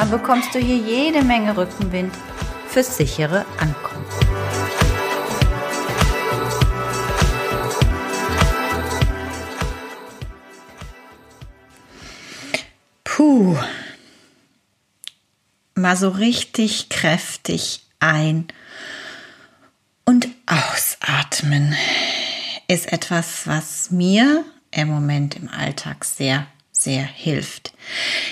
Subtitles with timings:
[0.00, 2.14] dann bekommst du hier jede Menge Rückenwind
[2.68, 4.06] fürs sichere Ankommen.
[13.04, 13.58] Puh.
[15.74, 18.48] Mal so richtig kräftig ein
[20.06, 21.76] und ausatmen
[22.68, 26.46] ist etwas, was mir im Moment im Alltag sehr,
[26.80, 27.74] sehr hilft.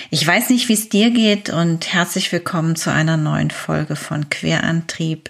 [0.09, 4.29] Ich weiß nicht, wie es dir geht und herzlich willkommen zu einer neuen Folge von
[4.29, 5.29] Querantrieb.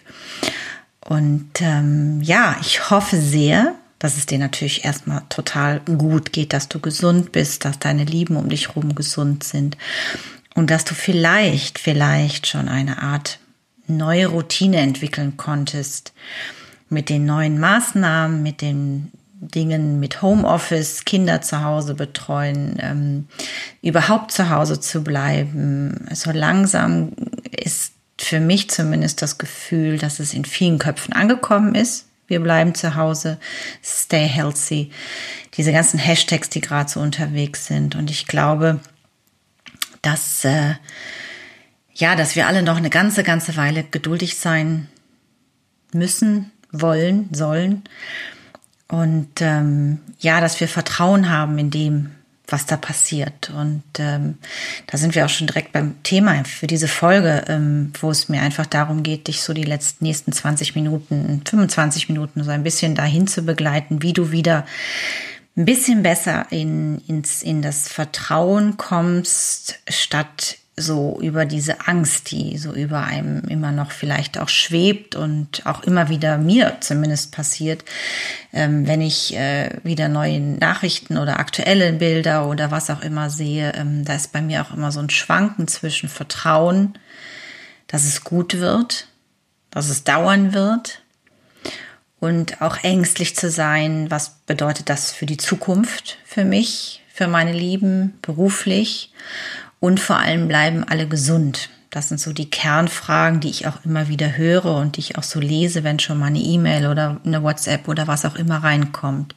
[1.02, 6.69] Und ähm, ja, ich hoffe sehr, dass es dir natürlich erstmal total gut geht, dass
[6.69, 9.75] du gesund bist, dass deine Lieben um dich herum gesund sind
[10.55, 13.39] und dass du vielleicht, vielleicht schon eine Art
[13.88, 16.13] neue Routine entwickeln konntest
[16.88, 23.27] mit den neuen Maßnahmen, mit den Dingen mit Homeoffice, Kinder zu Hause betreuen, ähm,
[23.81, 26.07] überhaupt zu Hause zu bleiben.
[26.13, 27.13] So langsam
[27.49, 32.07] ist für mich zumindest das Gefühl, dass es in vielen Köpfen angekommen ist.
[32.27, 33.39] Wir bleiben zu Hause,
[33.83, 34.91] stay healthy.
[35.55, 37.95] Diese ganzen Hashtags, die gerade so unterwegs sind.
[37.95, 38.79] Und ich glaube,
[40.01, 40.75] dass, äh,
[41.93, 44.89] ja, dass wir alle noch eine ganze, ganze Weile geduldig sein
[45.93, 47.83] müssen, wollen, sollen
[48.89, 52.11] und ähm, ja, dass wir Vertrauen haben in dem,
[52.47, 53.51] was da passiert.
[53.51, 54.37] Und ähm,
[54.87, 58.41] da sind wir auch schon direkt beim Thema für diese Folge, ähm, wo es mir
[58.41, 62.95] einfach darum geht, dich so die letzten nächsten 20 Minuten, 25 Minuten so ein bisschen
[62.95, 64.66] dahin zu begleiten, wie du wieder
[65.55, 72.57] ein bisschen besser in, ins, in das Vertrauen kommst, statt so über diese Angst, die
[72.57, 77.84] so über einem immer noch vielleicht auch schwebt und auch immer wieder mir zumindest passiert,
[78.53, 83.73] ähm, wenn ich äh, wieder neue Nachrichten oder aktuelle Bilder oder was auch immer sehe,
[83.75, 86.97] ähm, da ist bei mir auch immer so ein Schwanken zwischen Vertrauen,
[87.88, 89.07] dass es gut wird,
[89.72, 91.01] dass es dauern wird
[92.19, 97.53] und auch ängstlich zu sein, was bedeutet das für die Zukunft, für mich, für meine
[97.53, 99.11] Lieben, beruflich
[99.79, 101.69] und vor allem bleiben alle gesund.
[101.90, 105.23] Das sind so die Kernfragen, die ich auch immer wieder höre und die ich auch
[105.23, 109.34] so lese, wenn schon mal eine E-Mail oder eine WhatsApp oder was auch immer reinkommt.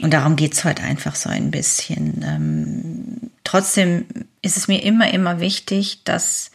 [0.00, 2.24] Und darum geht's heute einfach so ein bisschen.
[2.26, 4.06] Ähm, trotzdem
[4.40, 6.50] ist es mir immer, immer wichtig, dass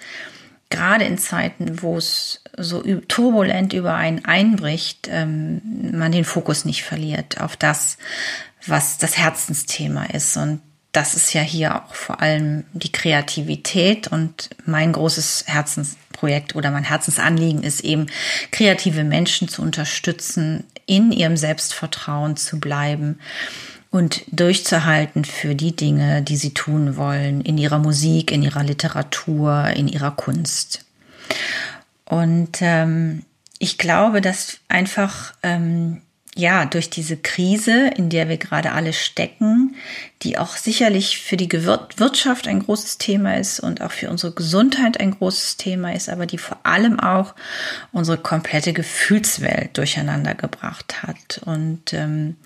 [0.71, 5.61] gerade in Zeiten, wo es so turbulent über einen einbricht, ähm,
[5.93, 7.97] man den Fokus nicht verliert auf das,
[8.65, 10.35] was das Herzensthema ist.
[10.37, 10.61] Und
[10.91, 16.83] das ist ja hier auch vor allem die Kreativität und mein großes Herzensprojekt oder mein
[16.83, 18.07] Herzensanliegen ist eben,
[18.51, 23.19] kreative Menschen zu unterstützen, in ihrem Selbstvertrauen zu bleiben
[23.89, 29.67] und durchzuhalten für die Dinge, die sie tun wollen, in ihrer Musik, in ihrer Literatur,
[29.67, 30.85] in ihrer Kunst.
[32.05, 33.23] Und ähm,
[33.59, 36.01] ich glaube, dass einfach ähm,
[36.35, 39.75] ja, durch diese Krise, in der wir gerade alle stecken,
[40.21, 44.97] die auch sicherlich für die Wirtschaft ein großes Thema ist und auch für unsere Gesundheit
[45.01, 47.35] ein großes Thema ist, aber die vor allem auch
[47.91, 51.41] unsere komplette Gefühlswelt durcheinander gebracht hat.
[51.43, 52.37] Und ähm,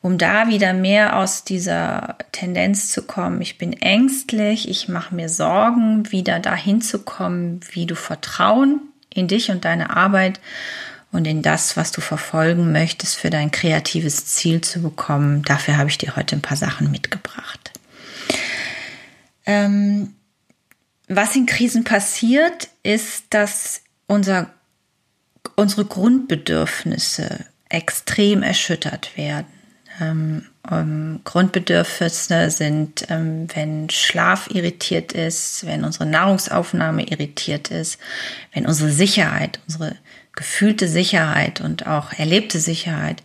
[0.00, 5.28] um da wieder mehr aus dieser Tendenz zu kommen, ich bin ängstlich, ich mache mir
[5.28, 10.40] Sorgen, wieder dahin zu kommen, wie du Vertrauen in dich und deine Arbeit
[11.12, 15.42] und in das, was du verfolgen möchtest, für dein kreatives Ziel zu bekommen.
[15.42, 17.70] Dafür habe ich dir heute ein paar Sachen mitgebracht.
[19.44, 20.14] Ähm,
[21.08, 24.50] was in Krisen passiert, ist, dass unser,
[25.56, 29.46] unsere Grundbedürfnisse extrem erschüttert werden.
[30.00, 37.98] Ähm, ähm, Grundbedürfnisse sind, ähm, wenn Schlaf irritiert ist, wenn unsere Nahrungsaufnahme irritiert ist,
[38.54, 39.96] wenn unsere Sicherheit, unsere
[40.34, 43.22] gefühlte Sicherheit und auch erlebte Sicherheit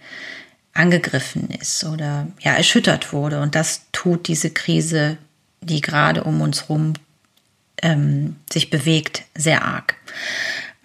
[0.73, 3.41] angegriffen ist oder ja erschüttert wurde.
[3.41, 5.17] Und das tut diese Krise,
[5.61, 6.93] die gerade um uns herum
[7.81, 9.95] ähm, sich bewegt, sehr arg.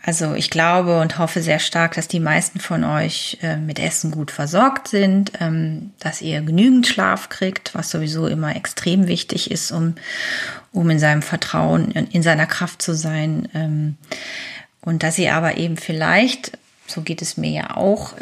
[0.05, 4.11] Also ich glaube und hoffe sehr stark, dass die meisten von euch äh, mit Essen
[4.11, 9.71] gut versorgt sind, ähm, dass ihr genügend Schlaf kriegt, was sowieso immer extrem wichtig ist,
[9.71, 9.95] um,
[10.73, 13.49] um in seinem Vertrauen, in, in seiner Kraft zu sein.
[13.55, 13.97] Ähm,
[14.85, 18.15] und dass ihr aber eben vielleicht, so geht es mir ja auch,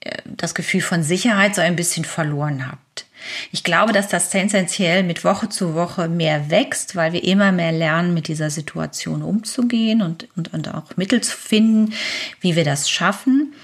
[0.00, 3.06] äh, das Gefühl von Sicherheit so ein bisschen verloren habt.
[3.52, 7.72] Ich glaube, dass das tendenziell mit Woche zu Woche mehr wächst, weil wir immer mehr
[7.72, 11.94] lernen, mit dieser Situation umzugehen und, und, und auch Mittel zu finden,
[12.40, 13.54] wie wir das schaffen.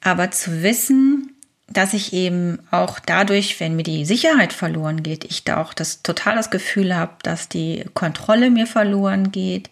[0.00, 1.34] Aber zu wissen,
[1.68, 6.02] dass ich eben auch dadurch, wenn mir die Sicherheit verloren geht, ich da auch das
[6.02, 9.68] total das Gefühl habe, dass die Kontrolle mir verloren geht,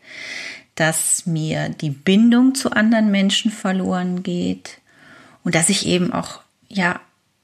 [0.76, 4.78] dass mir die Bindung zu anderen Menschen verloren geht
[5.42, 7.00] und dass ich eben auch ja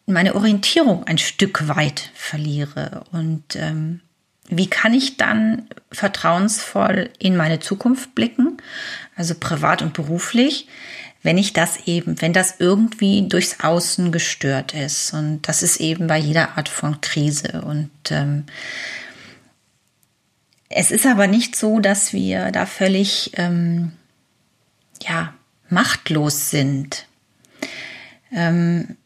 [0.06, 3.04] meine Orientierung ein Stück weit verliere.
[3.12, 4.00] Und ähm,
[4.48, 8.58] wie kann ich dann vertrauensvoll in meine Zukunft blicken,
[9.16, 10.68] also privat und beruflich,
[11.22, 15.14] wenn ich das eben, wenn das irgendwie durchs Außen gestört ist.
[15.14, 17.62] Und das ist eben bei jeder Art von Krise.
[17.64, 18.44] Und ähm,
[20.74, 23.92] es ist aber nicht so, dass wir da völlig ähm,
[25.02, 25.34] ja,
[25.68, 27.06] machtlos sind.
[28.32, 28.96] Ähm,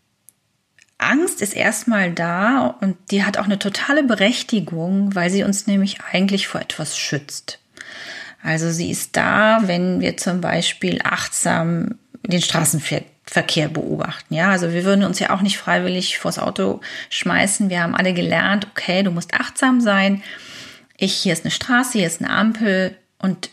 [0.99, 5.99] Angst ist erstmal da und die hat auch eine totale Berechtigung, weil sie uns nämlich
[6.11, 7.59] eigentlich vor etwas schützt.
[8.43, 14.35] Also sie ist da, wenn wir zum Beispiel achtsam den Straßenverkehr beobachten.
[14.35, 16.81] Ja, also wir würden uns ja auch nicht freiwillig vors Auto
[17.11, 17.71] schmeißen.
[17.71, 20.23] Wir haben alle gelernt, okay, du musst achtsam sein.
[20.97, 23.51] Ich, hier ist eine Straße, hier ist eine Ampel und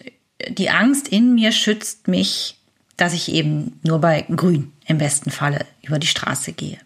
[0.49, 2.57] die Angst in mir schützt mich,
[2.97, 6.77] dass ich eben nur bei Grün im besten Falle über die Straße gehe.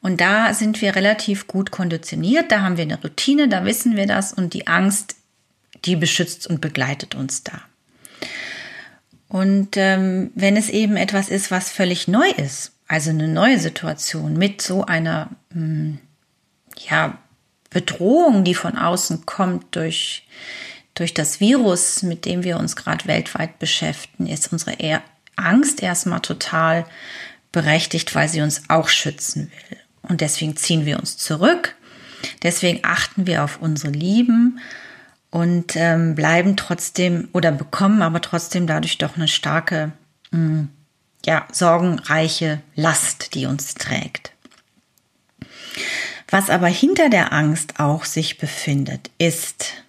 [0.00, 4.06] Und da sind wir relativ gut konditioniert, da haben wir eine Routine, da wissen wir
[4.06, 5.16] das und die Angst,
[5.84, 7.62] die beschützt und begleitet uns da.
[9.28, 14.34] Und ähm, wenn es eben etwas ist, was völlig neu ist, also eine neue Situation
[14.34, 15.98] mit so einer mh, hm,
[16.88, 17.18] ja,
[17.72, 20.26] Bedrohung, die von außen kommt durch,
[20.94, 24.76] durch das Virus, mit dem wir uns gerade weltweit beschäftigen, ist unsere
[25.36, 26.84] Angst erstmal total
[27.50, 29.78] berechtigt, weil sie uns auch schützen will.
[30.02, 31.76] Und deswegen ziehen wir uns zurück.
[32.42, 34.60] Deswegen achten wir auf unsere Lieben
[35.30, 39.92] und ähm, bleiben trotzdem oder bekommen aber trotzdem dadurch doch eine starke,
[40.30, 40.68] mh, hm,
[41.24, 44.31] ja, sorgenreiche Last, die uns trägt.
[46.32, 49.84] Was aber hinter der Angst auch sich befindet, ist,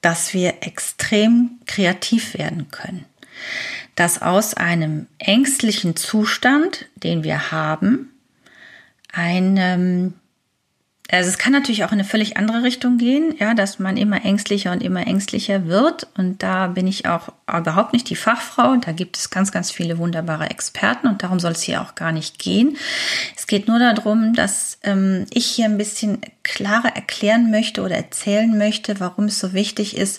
[0.00, 3.04] dass wir extrem kreativ werden können.
[3.94, 8.10] Dass aus einem ängstlichen Zustand, den wir haben,
[9.12, 10.14] ein,
[11.12, 14.24] also es kann natürlich auch in eine völlig andere Richtung gehen, ja, dass man immer
[14.24, 16.06] ängstlicher und immer ängstlicher wird.
[16.16, 18.76] Und da bin ich auch überhaupt nicht die Fachfrau.
[18.76, 22.12] Da gibt es ganz, ganz viele wunderbare Experten und darum soll es hier auch gar
[22.12, 22.78] nicht gehen.
[23.36, 28.56] Es geht nur darum, dass ähm, ich hier ein bisschen klarer erklären möchte oder erzählen
[28.56, 30.18] möchte, warum es so wichtig ist,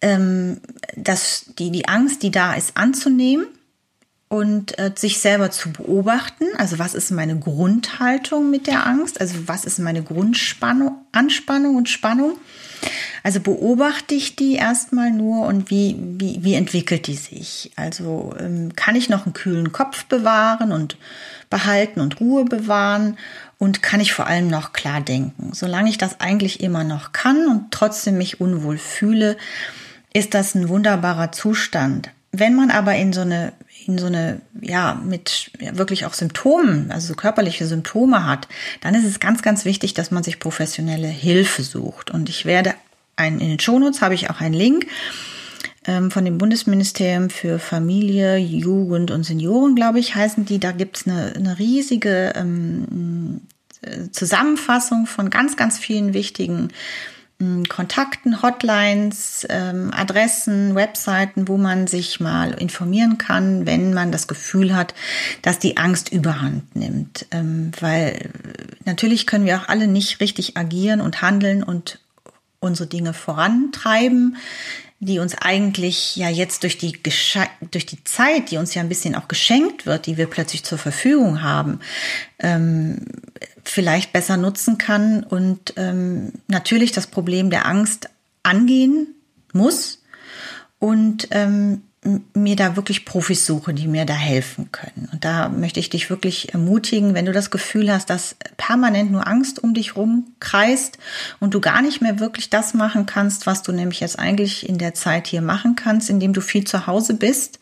[0.00, 0.60] ähm,
[0.96, 3.46] das, die, die Angst, die da ist, anzunehmen
[4.28, 6.44] und äh, sich selber zu beobachten.
[6.58, 9.20] Also was ist meine Grundhaltung mit der Angst?
[9.20, 12.36] Also was ist meine Grundspannung, Anspannung und Spannung?
[13.22, 17.72] Also beobachte ich die erstmal nur und wie, wie, wie entwickelt die sich?
[17.76, 20.96] Also ähm, kann ich noch einen kühlen Kopf bewahren und
[21.50, 23.16] behalten und Ruhe bewahren?
[23.58, 25.50] Und kann ich vor allem noch klar denken?
[25.52, 29.36] Solange ich das eigentlich immer noch kann und trotzdem mich unwohl fühle,
[30.12, 32.10] ist das ein wunderbarer Zustand.
[32.30, 33.52] Wenn man aber in so eine,
[33.88, 38.46] in so eine, ja, mit ja, wirklich auch Symptomen, also so körperliche Symptome hat,
[38.82, 42.10] dann ist es ganz, ganz wichtig, dass man sich professionelle Hilfe sucht.
[42.10, 42.74] Und ich werde
[43.16, 44.86] ein, in den Shownotes habe ich auch einen Link
[45.86, 50.60] ähm, von dem Bundesministerium für Familie, Jugend und Senioren, glaube ich, heißen die.
[50.60, 53.40] Da gibt's eine, eine riesige ähm,
[54.12, 56.68] Zusammenfassung von ganz, ganz vielen wichtigen
[57.68, 64.74] Kontakten, Hotlines, ähm, Adressen, Webseiten, wo man sich mal informieren kann, wenn man das Gefühl
[64.74, 64.92] hat,
[65.42, 67.26] dass die Angst überhand nimmt.
[67.30, 68.30] Ähm, weil
[68.86, 72.00] natürlich können wir auch alle nicht richtig agieren und handeln und
[72.58, 74.36] unsere Dinge vorantreiben,
[75.00, 77.00] die uns eigentlich ja jetzt durch die,
[77.70, 80.78] durch die Zeit, die uns ja ein bisschen auch geschenkt wird, die wir plötzlich zur
[80.78, 81.80] Verfügung haben,
[82.40, 83.06] ähm,
[83.62, 88.10] vielleicht besser nutzen kann und ähm, natürlich das Problem der Angst
[88.42, 89.14] angehen
[89.52, 90.02] muss
[90.78, 91.82] und ähm,
[92.32, 95.08] mir da wirklich Profis suche, die mir da helfen können.
[95.12, 99.26] Und da möchte ich dich wirklich ermutigen, wenn du das Gefühl hast, dass permanent nur
[99.26, 100.98] Angst um dich rumkreist
[101.40, 104.78] und du gar nicht mehr wirklich das machen kannst, was du nämlich jetzt eigentlich in
[104.78, 107.58] der Zeit hier machen kannst, indem du viel zu Hause bist.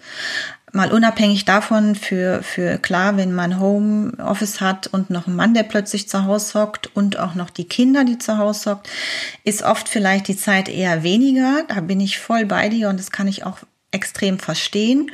[0.72, 5.62] Mal unabhängig davon, für, für klar, wenn man Homeoffice hat und noch ein Mann, der
[5.62, 8.90] plötzlich zu Hause hockt und auch noch die Kinder, die zu Hause hockt,
[9.44, 11.64] ist oft vielleicht die Zeit eher weniger.
[11.68, 13.58] Da bin ich voll bei dir und das kann ich auch
[13.90, 15.10] extrem verstehen.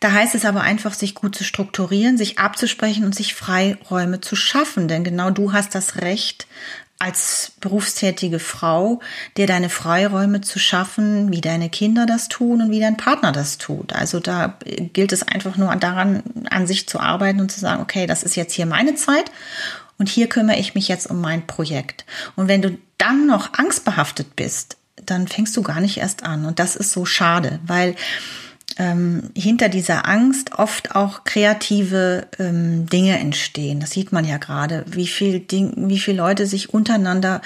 [0.00, 4.34] Da heißt es aber einfach, sich gut zu strukturieren, sich abzusprechen und sich Freiräume zu
[4.36, 4.88] schaffen.
[4.88, 6.46] Denn genau du hast das Recht,
[7.00, 9.00] als berufstätige Frau,
[9.38, 13.56] dir deine Freiräume zu schaffen, wie deine Kinder das tun und wie dein Partner das
[13.56, 13.94] tut.
[13.94, 14.58] Also da
[14.92, 18.36] gilt es einfach nur daran, an sich zu arbeiten und zu sagen, okay, das ist
[18.36, 19.32] jetzt hier meine Zeit
[19.98, 22.04] und hier kümmere ich mich jetzt um mein Projekt.
[22.36, 24.76] Und wenn du dann noch angstbehaftet bist,
[25.10, 26.44] dann fängst du gar nicht erst an.
[26.44, 27.96] Und das ist so schade, weil
[28.78, 33.80] ähm, hinter dieser Angst oft auch kreative ähm, Dinge entstehen.
[33.80, 37.42] Das sieht man ja gerade, wie viel Ding, wie viele Leute sich untereinander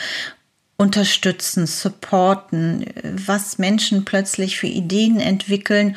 [0.76, 5.96] unterstützen, supporten, was Menschen plötzlich für Ideen entwickeln,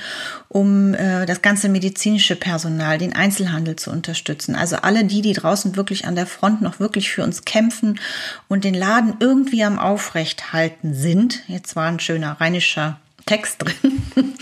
[0.50, 4.56] um äh, das ganze medizinische Personal, den Einzelhandel zu unterstützen.
[4.56, 8.00] Also alle die, die draußen wirklich an der Front noch wirklich für uns kämpfen
[8.48, 11.44] und den Laden irgendwie am Aufrechthalten sind.
[11.48, 14.02] Jetzt war ein schöner rheinischer Text drin,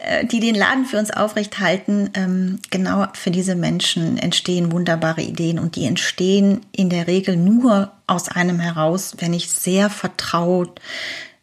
[0.00, 2.10] äh, die den Laden für uns aufrecht halten.
[2.12, 7.92] Ähm, genau für diese Menschen entstehen wunderbare Ideen und die entstehen in der Regel nur
[8.06, 10.80] aus einem heraus, wenn ich sehr vertraut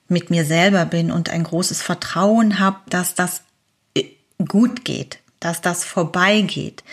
[0.08, 3.42] mit mir selber bin und ein großes Vertrauen habe, dass das
[3.96, 4.04] äh,
[4.48, 6.84] gut geht, dass das vorbeigeht,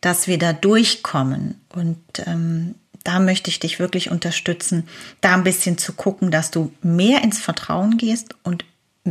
[0.00, 1.60] dass wir da durchkommen.
[1.74, 4.88] Und ähm, da möchte ich dich wirklich unterstützen,
[5.20, 8.64] da ein bisschen zu gucken, dass du mehr ins Vertrauen gehst und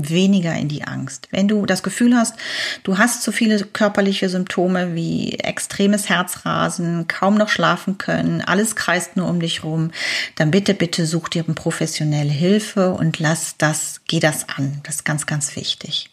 [0.10, 1.28] weniger in die Angst.
[1.32, 2.36] Wenn du das Gefühl hast,
[2.84, 9.18] du hast zu viele körperliche Symptome wie extremes Herzrasen, kaum noch schlafen können, alles kreist
[9.18, 9.92] nur um dich rum,
[10.36, 14.80] dann bitte, bitte such dir professionelle Hilfe und lass das, geh das an.
[14.84, 16.10] Das ist ganz, ganz wichtig.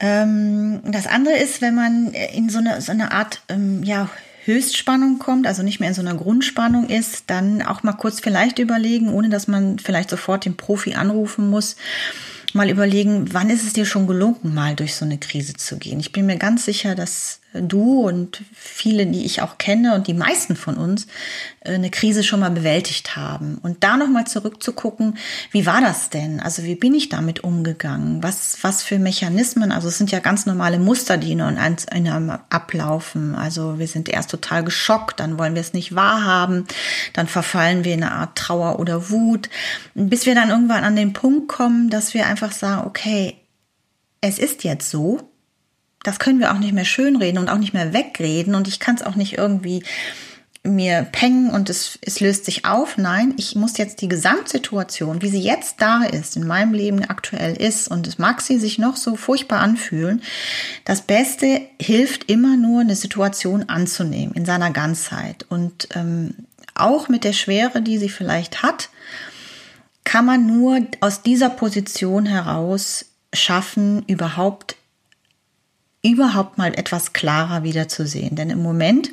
[0.00, 4.10] Ähm, das andere ist, wenn man in so eine, so eine Art, ähm, ja,
[4.44, 8.58] Höchstspannung kommt, also nicht mehr in so einer Grundspannung ist, dann auch mal kurz vielleicht
[8.58, 11.76] überlegen, ohne dass man vielleicht sofort den Profi anrufen muss,
[12.54, 16.00] mal überlegen, wann ist es dir schon gelungen, mal durch so eine Krise zu gehen.
[16.00, 20.14] Ich bin mir ganz sicher, dass du und viele, die ich auch kenne und die
[20.14, 21.06] meisten von uns
[21.60, 23.58] äh, eine Krise schon mal bewältigt haben.
[23.62, 25.16] Und da nochmal zurückzugucken,
[25.52, 26.40] wie war das denn?
[26.40, 28.22] Also wie bin ich damit umgegangen?
[28.22, 29.72] Was, was für Mechanismen?
[29.72, 33.34] Also es sind ja ganz normale Muster, die in einem ablaufen.
[33.34, 36.66] Also wir sind erst total geschockt, dann wollen wir es nicht wahrhaben,
[37.12, 39.48] dann verfallen wir in eine Art Trauer oder Wut,
[39.94, 43.36] bis wir dann irgendwann an den Punkt kommen, dass wir einfach sagen, okay,
[44.20, 45.33] es ist jetzt so,
[46.04, 48.94] das können wir auch nicht mehr schönreden und auch nicht mehr wegreden und ich kann
[48.94, 49.82] es auch nicht irgendwie
[50.66, 52.96] mir pengen und es, es löst sich auf.
[52.96, 57.54] Nein, ich muss jetzt die Gesamtsituation, wie sie jetzt da ist, in meinem Leben aktuell
[57.54, 60.22] ist, und es mag sie sich noch so furchtbar anfühlen,
[60.86, 65.44] das Beste hilft immer nur, eine Situation anzunehmen in seiner Ganzheit.
[65.50, 66.34] Und ähm,
[66.74, 68.88] auch mit der Schwere, die sie vielleicht hat,
[70.04, 74.76] kann man nur aus dieser Position heraus schaffen, überhaupt
[76.04, 78.36] überhaupt mal etwas klarer wieder zu sehen.
[78.36, 79.10] Denn im Moment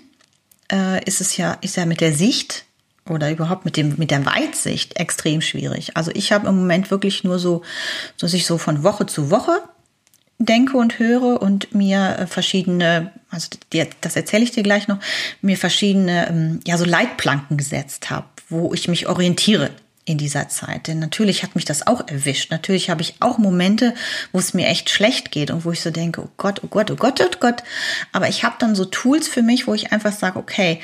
[0.71, 2.65] äh, ist es ja, ist ja mit der Sicht
[3.10, 5.98] oder überhaupt mit dem mit der Weitsicht extrem schwierig.
[5.98, 7.63] Also ich habe im Moment wirklich nur so,
[8.19, 9.63] dass ich so von Woche zu Woche
[10.38, 13.48] denke und höre und mir äh, verschiedene, also
[14.01, 14.98] das erzähle ich dir gleich noch,
[15.41, 19.69] mir verschiedene ähm, ja so Leitplanken gesetzt habe, wo ich mich orientiere
[20.05, 20.88] in dieser Zeit.
[20.88, 22.51] Denn natürlich hat mich das auch erwischt.
[22.51, 23.93] Natürlich habe ich auch Momente,
[24.31, 26.91] wo es mir echt schlecht geht und wo ich so denke, oh Gott, oh Gott,
[26.91, 27.63] oh Gott, oh Gott.
[28.12, 30.81] Aber ich habe dann so Tools für mich, wo ich einfach sage, okay,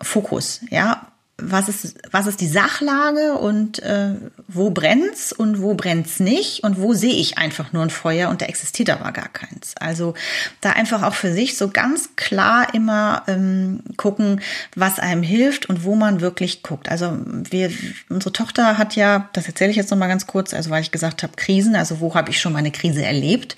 [0.00, 4.14] Fokus, ja, was ist, was ist die Sachlage und äh,
[4.48, 8.42] wo brennt's und wo brennt's nicht und wo sehe ich einfach nur ein Feuer und
[8.42, 9.74] da existiert aber gar keins.
[9.80, 10.14] Also
[10.60, 14.40] da einfach auch für sich so ganz klar immer ähm, gucken,
[14.76, 16.88] was einem hilft und wo man wirklich guckt.
[16.88, 17.70] Also wir,
[18.08, 20.92] unsere Tochter hat ja, das erzähle ich jetzt noch mal ganz kurz, also weil ich
[20.92, 23.56] gesagt habe Krisen, also wo habe ich schon meine Krise erlebt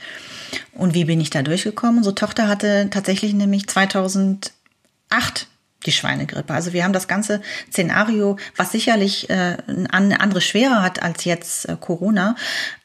[0.72, 1.98] und wie bin ich da durchgekommen?
[1.98, 5.48] Unsere Tochter hatte tatsächlich nämlich 2008
[5.86, 6.52] die Schweinegrippe.
[6.52, 9.56] Also wir haben das ganze Szenario, was sicherlich äh,
[9.90, 12.36] eine andere Schwere hat als jetzt äh, Corona,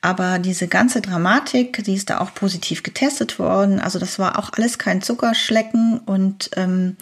[0.02, 3.80] aber diese ganze Dramatik, die ist da auch positiv getestet worden.
[3.80, 6.96] Also das war auch alles kein Zuckerschlecken und ähm,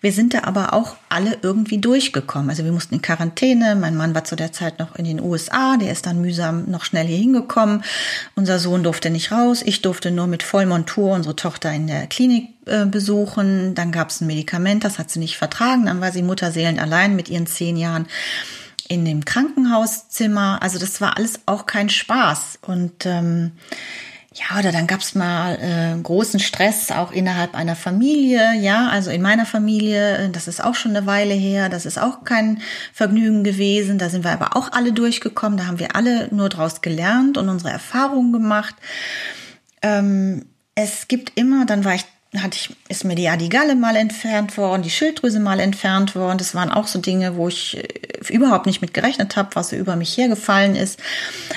[0.00, 2.50] wir sind da aber auch alle irgendwie durchgekommen.
[2.50, 3.76] Also wir mussten in Quarantäne.
[3.76, 6.84] Mein Mann war zu der Zeit noch in den USA, der ist dann mühsam noch
[6.84, 7.84] schnell hier hingekommen.
[8.34, 12.48] Unser Sohn durfte nicht raus, ich durfte nur mit Vollmontur unsere Tochter in der Klinik
[12.66, 13.74] äh, besuchen.
[13.74, 15.86] Dann gab es ein Medikament, das hat sie nicht vertragen.
[15.86, 18.06] Dann war sie Mutterseelen allein mit ihren zehn Jahren
[18.88, 20.58] in dem Krankenhauszimmer.
[20.62, 22.58] Also das war alles auch kein Spaß.
[22.62, 23.52] Und ähm,
[24.34, 28.54] ja, oder dann gab's mal äh, großen Stress auch innerhalb einer Familie.
[28.54, 31.98] Ja, also in meiner Familie, äh, das ist auch schon eine Weile her, das ist
[31.98, 32.62] auch kein
[32.92, 33.98] Vergnügen gewesen.
[33.98, 35.58] Da sind wir aber auch alle durchgekommen.
[35.58, 38.74] Da haben wir alle nur draus gelernt und unsere Erfahrungen gemacht.
[39.82, 42.04] Ähm, es gibt immer, dann war ich
[42.38, 46.38] hatte ich, ist mir die Adigalle mal entfernt worden, die Schilddrüse mal entfernt worden.
[46.38, 49.76] Das waren auch so Dinge, wo ich äh, überhaupt nicht mit gerechnet habe, was so
[49.76, 51.00] über mich hergefallen ist.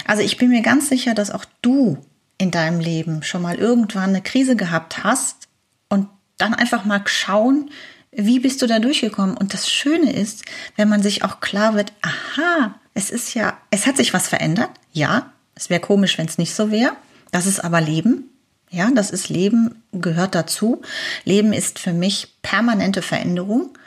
[0.08, 1.98] Also ich bin mir ganz sicher, dass auch du
[2.40, 5.48] in deinem Leben schon mal irgendwann eine Krise gehabt hast
[5.90, 7.70] und dann einfach mal schauen,
[8.12, 9.38] wie bist du da durchgekommen?
[9.38, 10.44] Und das Schöne ist,
[10.76, 14.70] wenn man sich auch klar wird, aha, es ist ja, es hat sich was verändert.
[14.92, 16.96] Ja, es wäre komisch, wenn es nicht so wäre.
[17.32, 18.30] Das ist aber Leben.
[18.74, 20.82] Ja, das ist Leben, gehört dazu.
[21.26, 23.78] Leben ist für mich permanente Veränderung.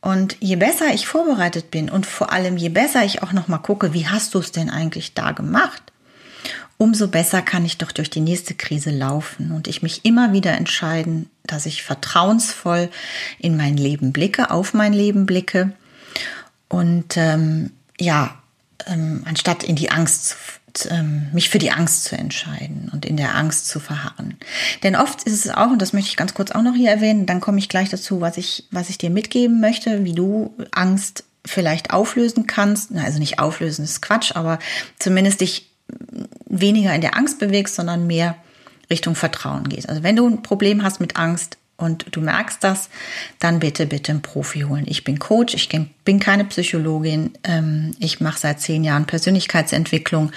[0.00, 3.58] Und je besser ich vorbereitet bin und vor allem je besser ich auch noch mal
[3.58, 5.82] gucke, wie hast du es denn eigentlich da gemacht,
[6.78, 10.52] umso besser kann ich doch durch die nächste Krise laufen und ich mich immer wieder
[10.52, 12.88] entscheiden, dass ich vertrauensvoll
[13.38, 15.72] in mein Leben blicke, auf mein Leben blicke
[16.68, 18.38] und ähm, ja,
[18.86, 20.36] ähm, anstatt in die Angst
[20.90, 24.34] ähm, mich für die Angst zu entscheiden und in der Angst zu verharren.
[24.82, 27.26] Denn oft ist es auch, und das möchte ich ganz kurz auch noch hier erwähnen,
[27.26, 31.24] dann komme ich gleich dazu, was ich, was ich dir mitgeben möchte, wie du Angst
[31.44, 32.94] vielleicht auflösen kannst.
[32.94, 34.58] Also nicht auflösen ist Quatsch, aber
[34.98, 35.70] zumindest dich
[36.46, 38.36] weniger in der Angst bewegst, sondern mehr
[38.90, 39.88] Richtung Vertrauen gehst.
[39.88, 42.88] Also wenn du ein Problem hast mit Angst, und du merkst das,
[43.38, 44.84] dann bitte, bitte einen Profi holen.
[44.86, 45.68] Ich bin Coach, ich
[46.04, 50.32] bin keine Psychologin, ähm, ich mache seit zehn Jahren Persönlichkeitsentwicklung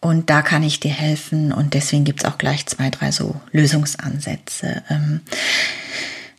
[0.00, 4.82] und da kann ich dir helfen und deswegen gibt's auch gleich zwei, drei so Lösungsansätze.
[4.90, 5.20] Ähm,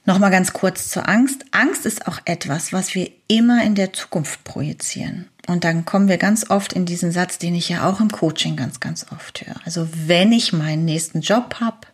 [0.07, 1.45] Nochmal ganz kurz zur Angst.
[1.49, 5.25] Angst ist auch etwas, was wir immer in der Zukunft projizieren.
[5.47, 8.55] Und dann kommen wir ganz oft in diesen Satz, den ich ja auch im Coaching
[8.55, 9.55] ganz, ganz oft höre.
[9.65, 11.87] Also wenn ich meinen nächsten Job habe,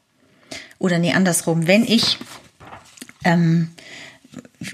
[0.81, 2.17] oder nee, andersrum, wenn ich,
[3.23, 3.69] ähm,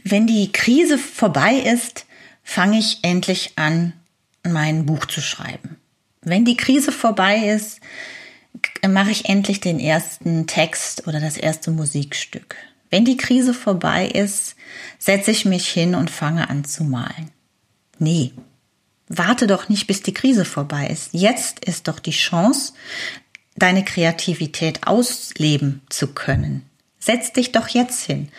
[0.06, 2.06] wenn die Krise vorbei ist,
[2.44, 3.92] fange ich endlich an,
[4.44, 5.76] mein Buch zu schreiben.
[6.22, 7.82] Wenn die Krise vorbei ist,
[8.88, 12.56] mache ich endlich den ersten Text oder das erste Musikstück.
[12.90, 14.56] Wenn die Krise vorbei ist,
[15.00, 17.32] setze ich mich hin und fange an zu malen.
[18.00, 18.32] Nee,
[19.10, 21.10] warte doch nicht, bis die Krise vorbei ist.
[21.12, 22.72] Jetzt ist doch die Chance,
[23.58, 26.70] deine Kreativität ausleben zu können.
[27.00, 28.30] Setz dich doch jetzt hin.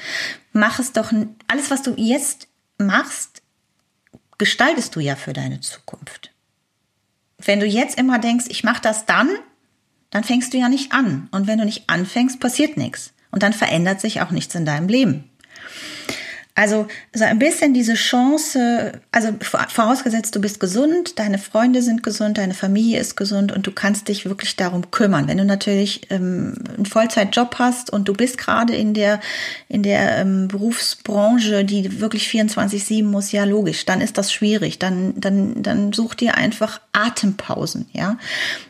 [0.53, 1.13] Mach es doch,
[1.47, 3.43] alles was du jetzt machst,
[4.39, 6.33] gestaltest du ja für deine Zukunft.
[7.39, 9.29] Wenn du jetzt immer denkst, ich mache das dann,
[10.11, 11.29] dann fängst du ja nicht an.
[11.31, 13.13] Und wenn du nicht anfängst, passiert nichts.
[13.31, 15.28] Und dann verändert sich auch nichts in deinem Leben.
[16.59, 22.37] Also so ein bisschen diese Chance, also vorausgesetzt, du bist gesund, deine Freunde sind gesund,
[22.37, 25.29] deine Familie ist gesund und du kannst dich wirklich darum kümmern.
[25.29, 29.21] Wenn du natürlich ähm, einen Vollzeitjob hast und du bist gerade in der
[29.69, 34.81] in der ähm, Berufsbranche, die wirklich 24/7 muss, ja logisch, dann ist das schwierig.
[34.81, 38.19] Dann dann dann such dir einfach Atempausen, ja,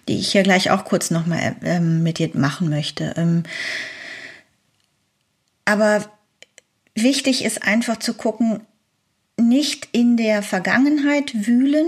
[0.09, 3.15] die ich hier gleich auch kurz nochmal ähm, mit dir machen möchte.
[3.17, 3.45] Ähm,
[5.65, 6.05] aber
[7.03, 8.61] Wichtig ist einfach zu gucken,
[9.37, 11.87] nicht in der Vergangenheit wühlen,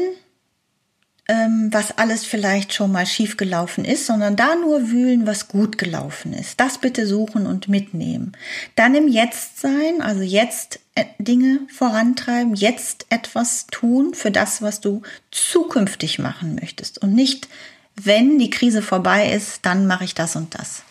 [1.30, 6.32] ähm, was alles vielleicht schon mal schiefgelaufen ist, sondern da nur wühlen, was gut gelaufen
[6.32, 6.58] ist.
[6.58, 8.32] Das bitte suchen und mitnehmen.
[8.74, 14.80] Dann im Jetzt sein, also jetzt äh, Dinge vorantreiben, jetzt etwas tun für das, was
[14.80, 17.48] du zukünftig machen möchtest und nicht,
[17.94, 20.82] wenn die Krise vorbei ist, dann mache ich das und das.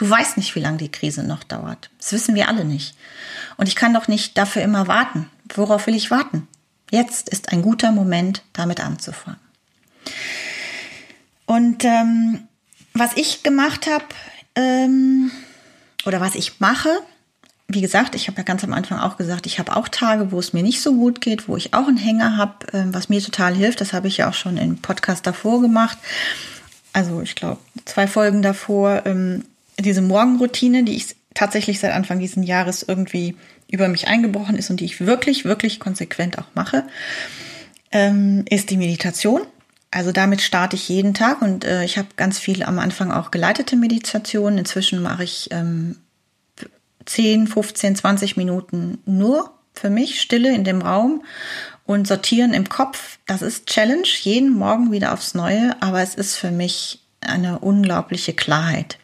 [0.00, 1.90] Du weißt nicht, wie lange die Krise noch dauert.
[1.98, 2.94] Das wissen wir alle nicht.
[3.58, 5.28] Und ich kann doch nicht dafür immer warten.
[5.54, 6.48] Worauf will ich warten?
[6.90, 9.38] Jetzt ist ein guter Moment, damit anzufangen.
[11.44, 12.48] Und ähm,
[12.94, 14.06] was ich gemacht habe
[14.54, 15.30] ähm,
[16.06, 16.88] oder was ich mache,
[17.68, 20.38] wie gesagt, ich habe ja ganz am Anfang auch gesagt, ich habe auch Tage, wo
[20.38, 23.20] es mir nicht so gut geht, wo ich auch einen Hänger habe, äh, was mir
[23.20, 23.82] total hilft.
[23.82, 25.98] Das habe ich ja auch schon im Podcast davor gemacht.
[26.94, 29.02] Also ich glaube, zwei Folgen davor.
[29.04, 29.44] Ähm,
[29.78, 33.36] diese Morgenroutine, die ich tatsächlich seit Anfang dieses Jahres irgendwie
[33.70, 36.84] über mich eingebrochen ist und die ich wirklich, wirklich konsequent auch mache,
[37.92, 39.42] ähm, ist die Meditation.
[39.92, 43.30] Also damit starte ich jeden Tag und äh, ich habe ganz viel am Anfang auch
[43.30, 44.58] geleitete Meditationen.
[44.58, 45.96] Inzwischen mache ich ähm,
[47.06, 51.24] 10, 15, 20 Minuten nur für mich, Stille in dem Raum
[51.86, 53.18] und sortieren im Kopf.
[53.26, 58.32] Das ist Challenge, jeden Morgen wieder aufs Neue, aber es ist für mich eine unglaubliche
[58.32, 58.98] Klarheit.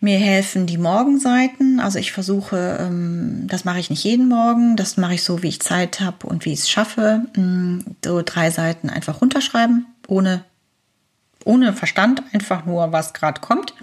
[0.00, 1.80] Mir helfen die Morgenseiten.
[1.80, 5.48] Also ich versuche, ähm, das mache ich nicht jeden Morgen, das mache ich so, wie
[5.48, 7.26] ich Zeit habe und wie ich es schaffe.
[7.36, 10.44] Mm, so drei Seiten einfach runterschreiben, ohne,
[11.44, 13.74] ohne Verstand, einfach nur, was gerade kommt.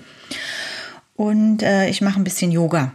[1.16, 2.94] Und äh, ich mache ein bisschen Yoga.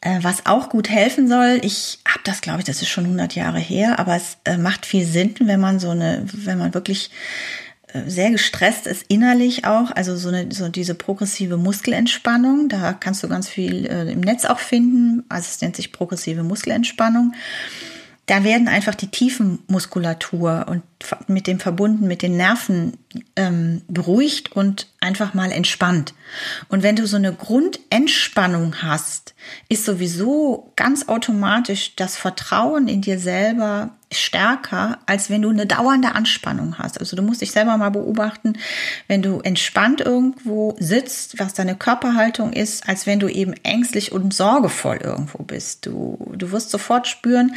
[0.00, 3.34] Äh, was auch gut helfen soll, ich habe das, glaube ich, das ist schon 100
[3.34, 7.10] Jahre her, aber es äh, macht viel Sinn, wenn man so eine, wenn man wirklich
[8.06, 13.28] sehr gestresst ist innerlich auch, also so eine so diese progressive Muskelentspannung, da kannst du
[13.28, 17.32] ganz viel äh, im Netz auch finden, also es nennt sich progressive Muskelentspannung.
[18.26, 20.82] Da werden einfach die Tiefenmuskulatur und
[21.28, 22.98] mit dem verbunden mit den Nerven
[23.36, 26.12] ähm, beruhigt und einfach mal entspannt.
[26.68, 29.34] Und wenn du so eine Grundentspannung hast,
[29.70, 36.14] ist sowieso ganz automatisch das Vertrauen in dir selber stärker, als wenn du eine dauernde
[36.14, 36.98] Anspannung hast.
[36.98, 38.54] Also du musst dich selber mal beobachten,
[39.06, 44.32] wenn du entspannt irgendwo sitzt, was deine Körperhaltung ist, als wenn du eben ängstlich und
[44.32, 45.84] sorgevoll irgendwo bist.
[45.86, 47.54] Du, du wirst sofort spüren,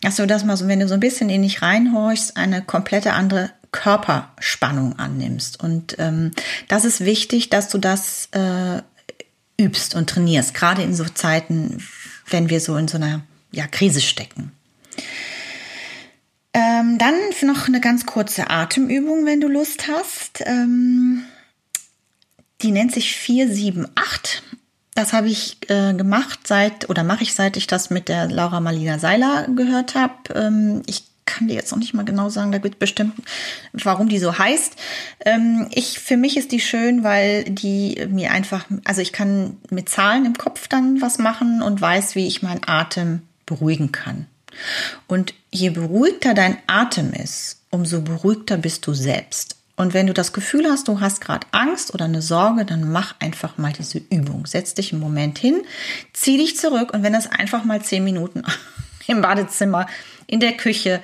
[0.00, 3.12] dass du das mal so, wenn du so ein bisschen in dich reinhorchst, eine komplette
[3.12, 5.62] andere Körperspannung annimmst.
[5.62, 6.32] Und ähm,
[6.68, 8.82] das ist wichtig, dass du das äh,
[9.60, 11.82] übst und trainierst, gerade in so Zeiten,
[12.28, 13.20] wenn wir so in so einer
[13.52, 14.52] ja, Krise stecken.
[16.80, 20.42] Ähm, dann noch eine ganz kurze Atemübung, wenn du Lust hast.
[20.46, 21.24] Ähm,
[22.62, 24.42] die nennt sich 478.
[24.94, 28.60] Das habe ich äh, gemacht seit oder mache ich seit ich das mit der Laura
[28.60, 30.14] Malina Seiler gehört habe.
[30.34, 33.14] Ähm, ich kann dir jetzt noch nicht mal genau sagen, da gibt bestimmt,
[33.72, 34.74] warum die so heißt.
[35.24, 39.88] Ähm, ich, für mich ist die schön, weil die mir einfach, also ich kann mit
[39.88, 44.26] Zahlen im Kopf dann was machen und weiß, wie ich meinen Atem beruhigen kann.
[45.06, 49.56] Und je beruhigter dein Atem ist, umso beruhigter bist du selbst.
[49.76, 53.14] Und wenn du das Gefühl hast, du hast gerade Angst oder eine Sorge, dann mach
[53.18, 54.44] einfach mal diese Übung.
[54.44, 55.62] Setz dich einen Moment hin,
[56.12, 58.42] zieh dich zurück und wenn das einfach mal zehn Minuten
[59.06, 59.86] im Badezimmer,
[60.26, 61.00] in der Küche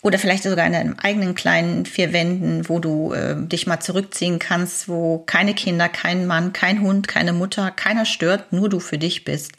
[0.00, 4.38] oder vielleicht sogar in deinem eigenen kleinen vier Wänden, wo du äh, dich mal zurückziehen
[4.38, 8.96] kannst, wo keine Kinder, kein Mann, kein Hund, keine Mutter, keiner stört, nur du für
[8.96, 9.52] dich bist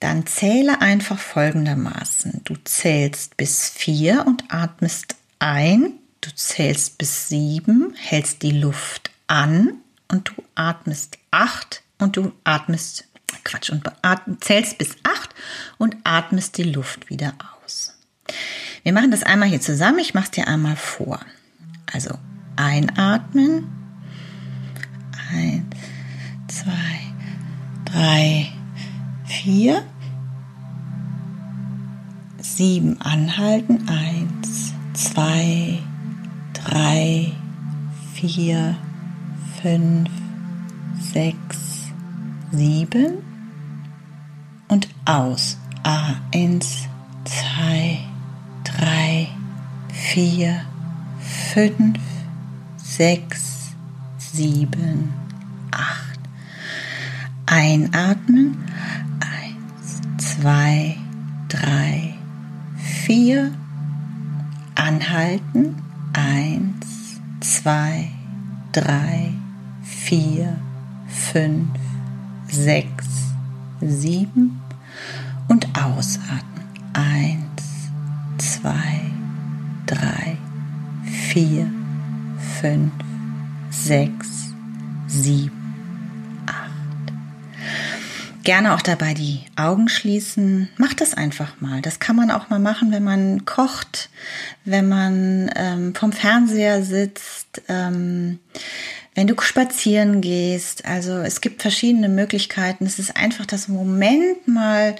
[0.00, 2.42] dann zähle einfach folgendermaßen.
[2.44, 5.94] Du zählst bis vier und atmest ein.
[6.20, 9.74] Du zählst bis sieben, hältst die Luft an
[10.08, 13.04] und du atmest acht und du atmest,
[13.44, 13.84] Quatsch, und
[14.44, 15.34] zählst bis acht
[15.78, 17.94] und atmest die Luft wieder aus.
[18.82, 19.98] Wir machen das einmal hier zusammen.
[19.98, 21.20] Ich mache es dir einmal vor.
[21.92, 22.18] Also
[22.56, 23.66] einatmen.
[25.32, 25.76] Eins,
[26.48, 27.00] zwei,
[27.84, 28.52] drei,
[29.26, 29.82] vier,
[32.38, 35.78] sieben anhalten, eins, zwei,
[36.54, 37.32] drei,
[38.14, 38.76] vier,
[39.60, 40.10] fünf,
[41.00, 41.92] sechs,
[42.52, 43.18] sieben
[44.68, 45.58] und aus.
[46.32, 46.88] Eins,
[47.24, 47.98] zwei,
[48.64, 49.28] drei,
[49.92, 50.62] vier,
[51.52, 51.98] fünf,
[52.76, 53.74] sechs,
[54.18, 55.12] sieben,
[55.70, 56.18] acht.
[57.46, 58.56] Einatmen
[60.40, 60.96] zwei,
[61.48, 62.14] drei,
[62.76, 63.52] vier.
[64.74, 65.74] Anhalten.
[66.12, 68.10] Eins, zwei,
[68.72, 69.32] drei,
[69.82, 70.58] vier,
[71.08, 71.68] fünf,
[72.48, 73.06] sechs,
[73.80, 74.60] sieben.
[75.48, 76.42] Und ausatmen.
[76.92, 77.90] Eins,
[78.38, 79.00] zwei,
[79.86, 80.36] drei,
[81.04, 81.66] vier,
[82.60, 82.92] fünf,
[83.70, 84.54] sechs,
[85.06, 85.65] sieben
[88.46, 90.68] gerne auch dabei die Augen schließen.
[90.76, 91.82] Mach das einfach mal.
[91.82, 94.08] Das kann man auch mal machen, wenn man kocht,
[94.64, 98.38] wenn man ähm, vom Fernseher sitzt, ähm,
[99.16, 100.84] wenn du spazieren gehst.
[100.84, 102.86] Also es gibt verschiedene Möglichkeiten.
[102.86, 104.94] Es ist einfach das Moment mal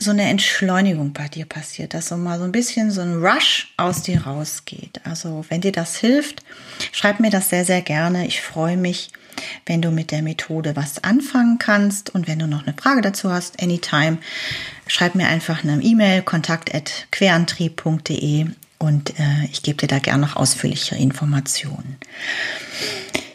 [0.00, 3.72] so eine Entschleunigung bei dir passiert, dass so mal so ein bisschen so ein Rush
[3.76, 5.00] aus dir rausgeht.
[5.04, 6.42] Also wenn dir das hilft,
[6.90, 8.26] schreib mir das sehr, sehr gerne.
[8.26, 9.10] Ich freue mich
[9.66, 12.14] wenn du mit der Methode was anfangen kannst.
[12.14, 14.16] Und wenn du noch eine Frage dazu hast, anytime,
[14.86, 18.46] schreib mir einfach eine E-Mail, kontakt.querantrieb.de
[18.78, 21.98] und äh, ich gebe dir da gerne noch ausführlichere Informationen.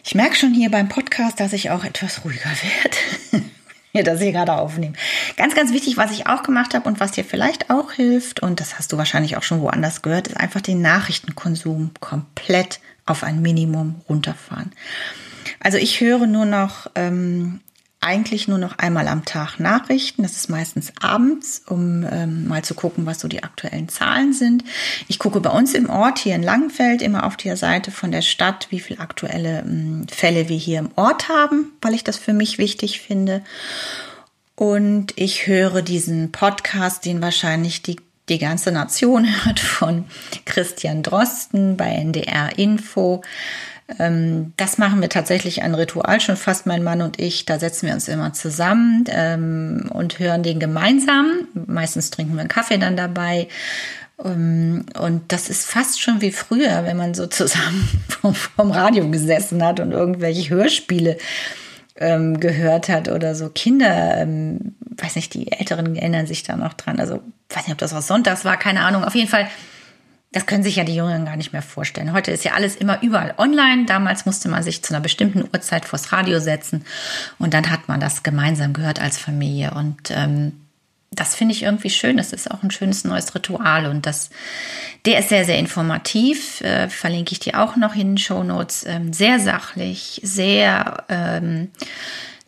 [0.03, 2.97] Ich merke schon hier beim Podcast, dass ich auch etwas ruhiger werde.
[4.03, 4.95] dass ich gerade aufnehme.
[5.38, 8.60] Ganz, ganz wichtig, was ich auch gemacht habe und was dir vielleicht auch hilft, und
[8.60, 13.41] das hast du wahrscheinlich auch schon woanders gehört, ist einfach den Nachrichtenkonsum komplett auf ein
[13.41, 14.71] Minimum runterfahren.
[15.60, 17.62] Also ich höre nur noch ähm,
[18.00, 20.22] eigentlich nur noch einmal am Tag Nachrichten.
[20.22, 24.63] Das ist meistens abends, um ähm, mal zu gucken, was so die aktuellen Zahlen sind.
[25.08, 28.22] Ich gucke bei uns im Ort hier in Langenfeld immer auf der Seite von der
[28.22, 32.34] Stadt, wie viele aktuelle ähm, Fälle wir hier im Ort haben, weil ich das für
[32.34, 33.43] mich wichtig finde.
[34.56, 37.98] Und ich höre diesen Podcast, den wahrscheinlich die
[38.30, 40.06] die ganze Nation hört von
[40.46, 43.22] Christian Drosten bei NDR Info.
[44.00, 47.45] Ähm, das machen wir tatsächlich ein Ritual, schon fast mein Mann und ich.
[47.45, 51.47] Da setzen wir uns immer zusammen ähm, und hören den gemeinsam.
[51.54, 53.47] Meistens trinken wir einen Kaffee dann dabei.
[54.23, 59.10] Ähm, und das ist fast schon wie früher, wenn man so zusammen vom, vom Radio
[59.10, 61.17] gesessen hat und irgendwelche Hörspiele
[61.95, 63.50] ähm, gehört hat oder so.
[63.50, 67.00] Kinder, ähm, weiß nicht, die Älteren erinnern sich da noch dran.
[67.00, 69.04] Also, weiß nicht, ob das was Sonntags war, keine Ahnung.
[69.06, 69.47] Auf jeden Fall
[70.31, 72.11] das können sich ja die Jüngeren gar nicht mehr vorstellen.
[72.11, 73.85] Heute ist ja alles immer überall online.
[73.85, 76.85] Damals musste man sich zu einer bestimmten Uhrzeit vors Radio setzen
[77.39, 79.71] und dann hat man das gemeinsam gehört als Familie.
[79.71, 80.51] Und ähm,
[81.11, 82.17] das finde ich irgendwie schön.
[82.17, 84.29] Das ist auch ein schönes neues Ritual und das,
[85.05, 86.59] der ist sehr, sehr informativ.
[86.61, 88.85] Äh, verlinke ich dir auch noch in den Show Notes.
[88.85, 91.71] Ähm, sehr sachlich, sehr ähm,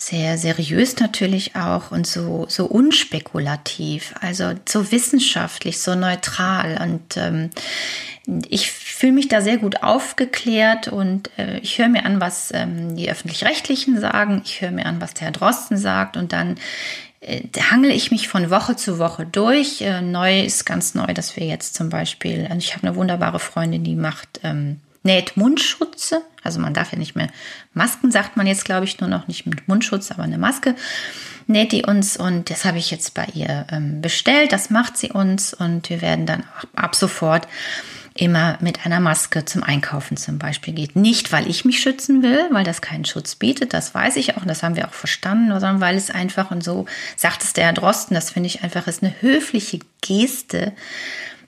[0.02, 6.80] sehr seriös natürlich auch und so, so unspekulativ, also so wissenschaftlich, so neutral.
[6.82, 7.50] Und ähm,
[8.48, 12.96] ich fühle mich da sehr gut aufgeklärt und äh, ich höre mir an, was ähm,
[12.96, 16.56] die öffentlich-rechtlichen sagen, ich höre mir an, was der Herr Drosten sagt und dann
[17.20, 19.82] äh, hangel ich mich von Woche zu Woche durch.
[19.82, 23.40] Äh, neu ist ganz neu, dass wir jetzt zum Beispiel, also ich habe eine wunderbare
[23.40, 26.22] Freundin, die macht ähm, näht Mundschutze.
[26.44, 27.30] Also man darf ja nicht mehr
[27.74, 30.76] Masken, sagt man jetzt, glaube ich, nur noch nicht mit Mundschutz, aber eine Maske
[31.48, 34.52] näht die uns und das habe ich jetzt bei ihr ähm, bestellt.
[34.52, 36.44] Das macht sie uns und wir werden dann
[36.76, 37.48] ab sofort
[38.14, 40.96] immer mit einer Maske zum Einkaufen zum Beispiel geht.
[40.96, 44.42] Nicht, weil ich mich schützen will, weil das keinen Schutz bietet, das weiß ich auch
[44.42, 46.86] und das haben wir auch verstanden, sondern weil es einfach, und so
[47.16, 50.74] sagt es der Herr Drosten, das finde ich einfach, ist eine höfliche Geste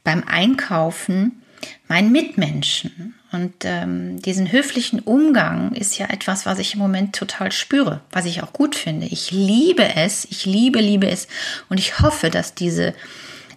[0.04, 1.44] beim Einkaufen
[1.88, 7.52] meinen Mitmenschen und ähm, diesen höflichen Umgang ist ja etwas, was ich im Moment total
[7.52, 9.08] spüre, was ich auch gut finde.
[9.08, 11.28] Ich liebe es, ich liebe, liebe es.
[11.70, 12.94] Und ich hoffe, dass diese,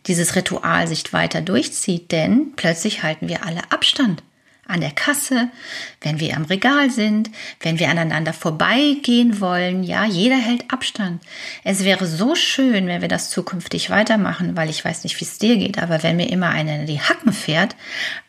[0.06, 4.22] dieses Ritual sich weiter durchzieht, denn plötzlich halten wir alle Abstand.
[4.66, 5.48] An der Kasse,
[6.00, 11.22] wenn wir am Regal sind, wenn wir aneinander vorbeigehen wollen, ja, jeder hält Abstand.
[11.64, 15.38] Es wäre so schön, wenn wir das zukünftig weitermachen, weil ich weiß nicht, wie es
[15.38, 17.76] dir geht, aber wenn mir immer einer die Hacken fährt,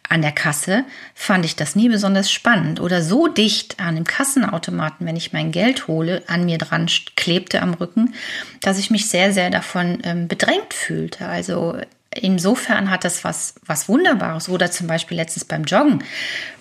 [0.09, 5.05] an der Kasse fand ich das nie besonders spannend oder so dicht an dem Kassenautomaten,
[5.05, 8.13] wenn ich mein Geld hole, an mir dran klebte am Rücken,
[8.61, 11.27] dass ich mich sehr, sehr davon ähm, bedrängt fühlte.
[11.27, 11.77] Also
[12.15, 14.49] insofern hat das was, was Wunderbares.
[14.49, 16.03] Oder zum Beispiel letztens beim Joggen.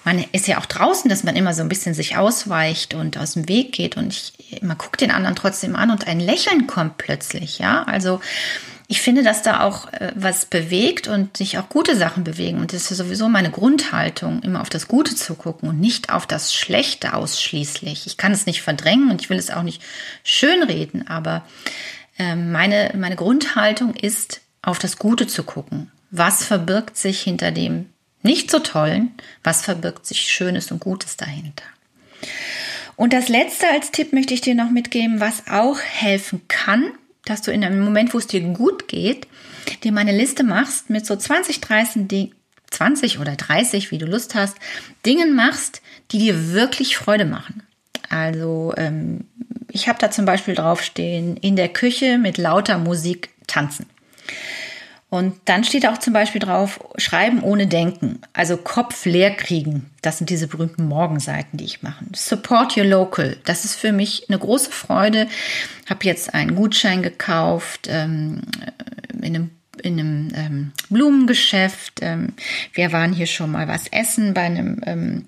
[0.04, 3.32] Man ist ja auch draußen, dass man immer so ein bisschen sich ausweicht und aus
[3.32, 6.98] dem Weg geht und ich, man guckt den anderen trotzdem an und ein Lächeln kommt
[6.98, 7.84] plötzlich, ja.
[7.84, 8.20] Also,
[8.86, 12.58] ich finde, dass da auch äh, was bewegt und sich auch gute Sachen bewegen.
[12.58, 16.26] Und das ist sowieso meine Grundhaltung, immer auf das Gute zu gucken und nicht auf
[16.26, 18.06] das Schlechte ausschließlich.
[18.06, 19.82] Ich kann es nicht verdrängen und ich will es auch nicht
[20.22, 21.46] schönreden, aber
[22.18, 25.90] äh, meine, meine Grundhaltung ist, auf das Gute zu gucken.
[26.10, 27.86] Was verbirgt sich hinter dem
[28.22, 29.12] nicht so tollen?
[29.42, 31.64] Was verbirgt sich Schönes und Gutes dahinter?
[32.96, 36.92] Und das letzte als Tipp möchte ich dir noch mitgeben, was auch helfen kann,
[37.24, 39.26] dass du in einem Moment, wo es dir gut geht,
[39.82, 42.32] dir mal eine Liste machst mit so 20, 30,
[42.70, 44.56] 20 oder 30, wie du Lust hast,
[45.04, 47.62] Dingen machst, die dir wirklich Freude machen.
[48.08, 49.24] Also ähm,
[49.70, 53.86] ich habe da zum Beispiel draufstehen, in der Küche mit lauter Musik tanzen.
[55.14, 59.88] Und dann steht auch zum Beispiel drauf, schreiben ohne denken, also Kopf leer kriegen.
[60.02, 62.04] Das sind diese berühmten Morgenseiten, die ich mache.
[62.16, 63.36] Support your local.
[63.44, 65.28] Das ist für mich eine große Freude.
[65.88, 68.40] Habe jetzt einen Gutschein gekauft ähm,
[69.22, 69.50] in einem
[69.82, 72.00] in einem ähm, Blumengeschäft.
[72.02, 72.32] Ähm,
[72.72, 75.26] wir waren hier schon mal was essen bei einem ähm,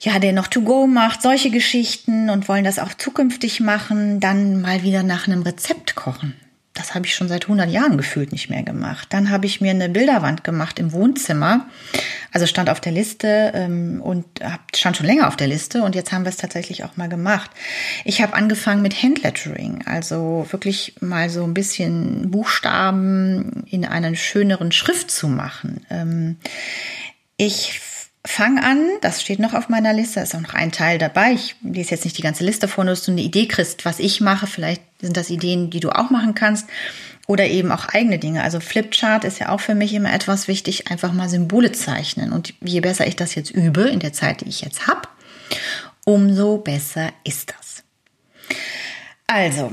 [0.00, 4.62] ja, der noch to go macht, solche Geschichten und wollen das auch zukünftig machen, dann
[4.62, 6.34] mal wieder nach einem Rezept kochen
[6.76, 9.08] das habe ich schon seit 100 Jahren gefühlt nicht mehr gemacht.
[9.10, 11.66] Dann habe ich mir eine Bilderwand gemacht im Wohnzimmer.
[12.32, 14.26] Also stand auf der Liste ähm, und
[14.74, 17.50] stand schon länger auf der Liste und jetzt haben wir es tatsächlich auch mal gemacht.
[18.04, 24.70] Ich habe angefangen mit Handlettering, also wirklich mal so ein bisschen Buchstaben in einer schöneren
[24.70, 25.86] Schrift zu machen.
[25.88, 26.36] Ähm,
[27.38, 27.80] ich
[28.26, 31.32] fang an, das steht noch auf meiner Liste, ist auch noch ein Teil dabei.
[31.32, 34.00] Ich lese jetzt nicht die ganze Liste vor, nur dass du eine Idee kriegst, was
[34.00, 34.46] ich mache.
[34.46, 36.66] Vielleicht sind das Ideen, die du auch machen kannst
[37.26, 38.42] oder eben auch eigene Dinge.
[38.42, 42.32] Also Flipchart ist ja auch für mich immer etwas wichtig, einfach mal Symbole zeichnen.
[42.32, 45.02] Und je besser ich das jetzt übe in der Zeit, die ich jetzt habe,
[46.04, 47.84] umso besser ist das.
[49.26, 49.72] Also,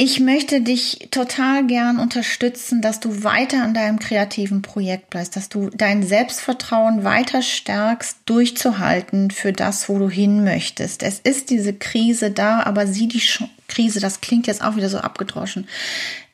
[0.00, 5.48] ich möchte dich total gern unterstützen, dass du weiter an deinem kreativen Projekt bleibst, dass
[5.48, 11.02] du dein Selbstvertrauen weiter stärkst, durchzuhalten für das, wo du hin möchtest.
[11.02, 13.22] Es ist diese Krise da, aber sieh die
[13.66, 15.66] Krise, das klingt jetzt auch wieder so abgedroschen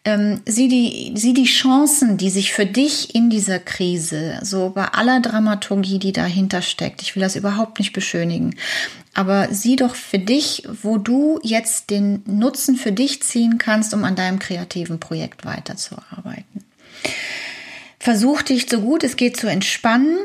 [0.05, 4.85] ähm, sieh, die, sieh die Chancen, die sich für dich in dieser Krise, so bei
[4.85, 8.57] aller Dramaturgie, die dahinter steckt, ich will das überhaupt nicht beschönigen,
[9.15, 14.05] aber sieh doch für dich, wo du jetzt den Nutzen für dich ziehen kannst, um
[14.05, 16.65] an deinem kreativen Projekt weiterzuarbeiten.
[17.99, 20.19] Versuch dich so gut es geht zu entspannen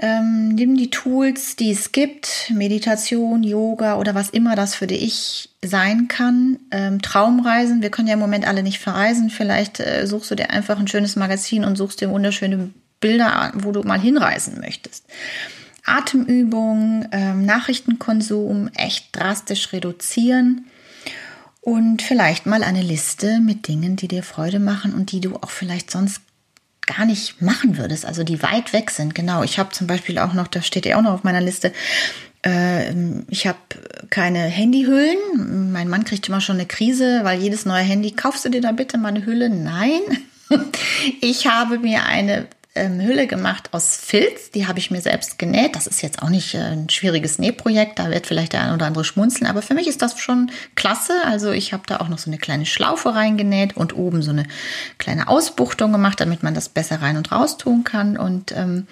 [0.00, 5.50] ähm, nimm die Tools, die es gibt, Meditation, Yoga oder was immer das für dich
[5.64, 6.60] sein kann.
[6.70, 9.28] Ähm, Traumreisen, wir können ja im Moment alle nicht verreisen.
[9.28, 13.72] Vielleicht äh, suchst du dir einfach ein schönes Magazin und suchst dir wunderschöne Bilder, wo
[13.72, 15.04] du mal hinreisen möchtest.
[15.84, 20.66] Atemübungen, ähm, Nachrichtenkonsum echt drastisch reduzieren
[21.60, 25.50] und vielleicht mal eine Liste mit Dingen, die dir Freude machen und die du auch
[25.50, 26.20] vielleicht sonst
[26.88, 29.14] gar nicht machen würdest, also die weit weg sind.
[29.14, 31.72] Genau, ich habe zum Beispiel auch noch, da steht ja auch noch auf meiner Liste,
[32.44, 32.92] äh,
[33.28, 33.58] ich habe
[34.10, 35.70] keine Handyhüllen.
[35.72, 38.72] Mein Mann kriegt immer schon eine Krise, weil jedes neue Handy, kaufst du dir da
[38.72, 39.48] bitte mal eine Hülle?
[39.48, 40.00] Nein.
[41.20, 42.46] Ich habe mir eine
[42.78, 44.50] ähm, Hülle gemacht aus Filz.
[44.50, 45.76] Die habe ich mir selbst genäht.
[45.76, 47.98] Das ist jetzt auch nicht äh, ein schwieriges Nähprojekt.
[47.98, 49.48] Da wird vielleicht der ein oder andere schmunzeln.
[49.48, 51.12] Aber für mich ist das schon klasse.
[51.24, 54.44] Also ich habe da auch noch so eine kleine Schlaufe reingenäht und oben so eine
[54.98, 58.16] kleine Ausbuchtung gemacht, damit man das besser rein und raus tun kann.
[58.16, 58.86] Und ähm,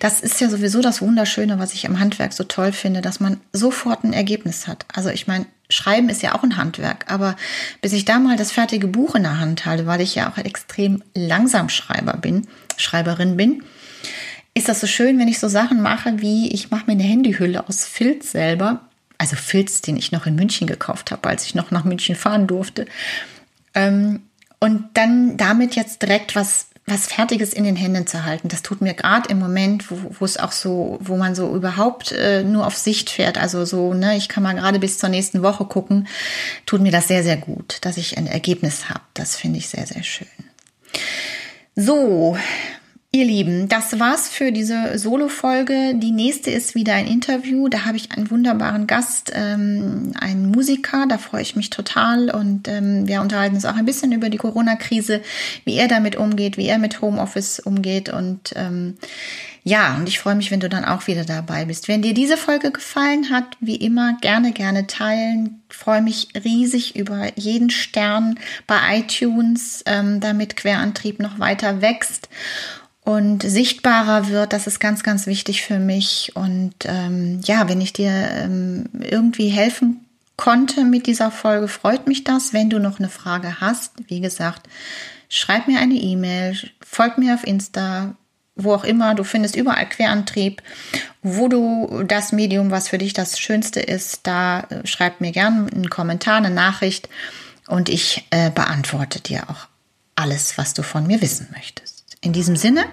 [0.00, 3.40] das ist ja sowieso das Wunderschöne, was ich am Handwerk so toll finde, dass man
[3.52, 4.84] sofort ein Ergebnis hat.
[4.92, 7.36] Also ich meine, Schreiben ist ja auch ein Handwerk, aber
[7.82, 10.38] bis ich da mal das fertige Buch in der Hand halte, weil ich ja auch
[10.38, 12.46] extrem langsam Schreiber bin,
[12.78, 13.62] Schreiberin bin,
[14.54, 17.68] ist das so schön, wenn ich so Sachen mache wie, ich mache mir eine Handyhülle
[17.68, 18.80] aus Filz selber,
[19.18, 22.46] also Filz, den ich noch in München gekauft habe, als ich noch nach München fahren
[22.46, 22.86] durfte.
[23.74, 24.22] Ähm,
[24.60, 28.48] und dann damit jetzt direkt was was Fertiges in den Händen zu halten.
[28.48, 32.42] Das tut mir gerade im Moment, wo, es auch so, wo man so überhaupt äh,
[32.42, 35.64] nur auf Sicht fährt, also so, ne, ich kann mal gerade bis zur nächsten Woche
[35.64, 36.08] gucken,
[36.66, 39.00] tut mir das sehr, sehr gut, dass ich ein Ergebnis habe.
[39.14, 40.26] Das finde ich sehr, sehr schön.
[41.78, 42.36] So,
[43.10, 45.94] Ihr Lieben, das war's für diese Solo-Folge.
[45.94, 47.68] Die nächste ist wieder ein Interview.
[47.68, 51.06] Da habe ich einen wunderbaren Gast, ähm, einen Musiker.
[51.08, 52.30] Da freue ich mich total.
[52.30, 55.22] Und ähm, wir unterhalten uns auch ein bisschen über die Corona-Krise,
[55.64, 58.10] wie er damit umgeht, wie er mit Homeoffice umgeht.
[58.10, 58.98] Und ähm,
[59.64, 61.88] ja, und ich freue mich, wenn du dann auch wieder dabei bist.
[61.88, 65.62] Wenn dir diese Folge gefallen hat, wie immer, gerne, gerne teilen.
[65.70, 72.28] Ich freue mich riesig über jeden Stern bei iTunes, ähm, damit Querantrieb noch weiter wächst
[73.08, 74.52] und sichtbarer wird.
[74.52, 76.32] Das ist ganz, ganz wichtig für mich.
[76.34, 80.04] Und ähm, ja, wenn ich dir ähm, irgendwie helfen
[80.36, 82.52] konnte mit dieser Folge, freut mich das.
[82.52, 84.68] Wenn du noch eine Frage hast, wie gesagt,
[85.30, 88.14] schreib mir eine E-Mail, folg mir auf Insta,
[88.56, 89.14] wo auch immer.
[89.14, 90.62] Du findest überall Querantrieb,
[91.22, 95.72] wo du das Medium, was für dich das Schönste ist, da äh, schreib mir gerne
[95.72, 97.08] einen Kommentar, eine Nachricht
[97.68, 99.66] und ich äh, beantworte dir auch
[100.14, 101.97] alles, was du von mir wissen möchtest.
[102.20, 102.86] In diesem Sinne,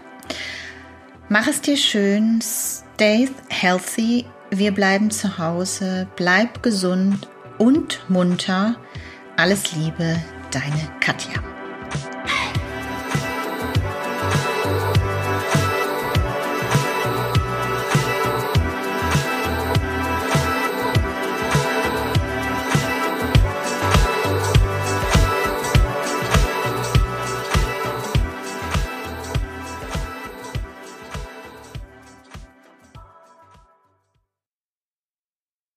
[1.29, 8.75] mach es dir schön, stay healthy, wir bleiben zu Hause, bleib gesund und munter.
[9.35, 11.54] Alles Liebe, deine Katja.